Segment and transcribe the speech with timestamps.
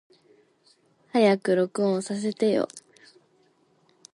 [1.11, 2.67] 早く録音させてよ。